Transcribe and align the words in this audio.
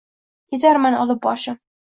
Ketarman 0.53 0.97
olib 1.03 1.23
boshim! 1.29 1.63